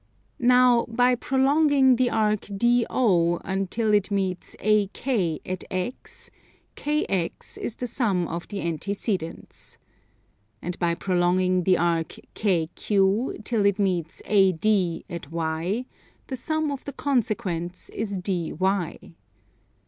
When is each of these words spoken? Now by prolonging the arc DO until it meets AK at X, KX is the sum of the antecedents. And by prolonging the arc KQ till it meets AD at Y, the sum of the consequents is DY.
Now 0.49 0.87
by 0.87 1.13
prolonging 1.13 1.97
the 1.97 2.09
arc 2.09 2.47
DO 2.57 3.39
until 3.45 3.93
it 3.93 4.09
meets 4.09 4.55
AK 4.59 5.07
at 5.45 5.63
X, 5.69 6.31
KX 6.75 7.57
is 7.59 7.75
the 7.75 7.85
sum 7.85 8.27
of 8.27 8.47
the 8.47 8.61
antecedents. 8.61 9.77
And 10.59 10.79
by 10.79 10.95
prolonging 10.95 11.65
the 11.65 11.77
arc 11.77 12.15
KQ 12.33 13.43
till 13.43 13.63
it 13.63 13.77
meets 13.77 14.23
AD 14.25 14.65
at 15.07 15.29
Y, 15.31 15.85
the 16.25 16.35
sum 16.35 16.71
of 16.71 16.83
the 16.85 16.93
consequents 16.93 17.89
is 17.89 18.17
DY. 18.17 19.13